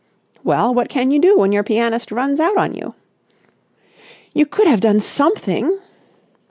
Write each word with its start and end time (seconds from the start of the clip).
"Well, 0.43 0.73
what 0.73 0.89
can 0.89 1.11
you 1.11 1.19
do 1.19 1.37
when 1.37 1.51
your 1.51 1.61
pianist 1.61 2.11
runs 2.11 2.39
out 2.39 2.57
on 2.57 2.73
you?" 2.73 2.95
"You 4.33 4.47
could 4.47 4.65
have 4.65 4.81
done 4.81 4.97
_something! 4.97 5.77